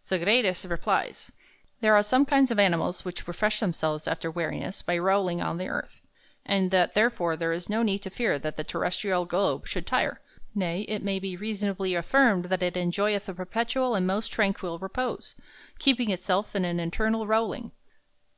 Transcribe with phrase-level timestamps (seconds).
[0.00, 1.32] Sagredus replies:
[1.82, 5.68] "There are some kinds of animals which refresh themselves after wearinesse by rowling on the
[5.68, 6.00] earth;
[6.46, 10.22] and that therefore there is no need to fear that the Terrestrial Globe should tire,
[10.54, 15.34] nay, it may be reasonably affirmed that it enjoyeth a perpetual and most tranquil repose,
[15.78, 17.72] keeping itself in an eternal rowling."